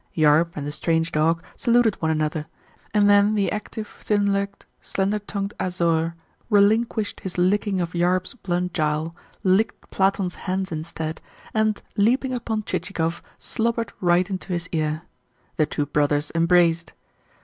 Yarb 0.15 0.49
and 0.55 0.65
the 0.65 0.71
strange 0.71 1.11
dog 1.11 1.43
saluted 1.55 1.93
one 2.01 2.09
another, 2.09 2.47
and 2.91 3.07
then 3.07 3.35
the 3.35 3.51
active, 3.51 3.97
thin 4.01 4.33
legged, 4.33 4.65
slender 4.81 5.19
tongued 5.19 5.53
Azor 5.59 6.15
relinquished 6.49 7.19
his 7.19 7.37
licking 7.37 7.79
of 7.79 7.93
Yarb's 7.93 8.33
blunt 8.33 8.73
jowl, 8.73 9.15
licked 9.43 9.91
Platon's 9.91 10.33
hands 10.49 10.71
instead, 10.71 11.21
and, 11.53 11.83
leaping 11.95 12.33
upon 12.33 12.63
Chichikov, 12.63 13.21
slobbered 13.37 13.93
right 14.01 14.27
into 14.27 14.47
his 14.53 14.67
ear. 14.71 15.03
The 15.57 15.67
two 15.67 15.85
brothers 15.85 16.31
embraced. 16.33 16.93